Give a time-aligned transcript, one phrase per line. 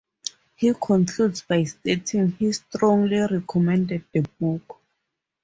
[0.55, 4.81] He concludes by stating he "strongly" recommended the book.